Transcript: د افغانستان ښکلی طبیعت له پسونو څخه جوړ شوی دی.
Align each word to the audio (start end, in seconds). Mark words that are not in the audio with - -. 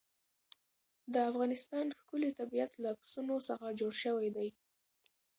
د 1.13 1.15
افغانستان 1.29 1.85
ښکلی 1.99 2.31
طبیعت 2.39 2.71
له 2.83 2.91
پسونو 2.99 3.35
څخه 3.49 3.67
جوړ 3.79 3.93
شوی 4.03 4.27
دی. 4.37 4.49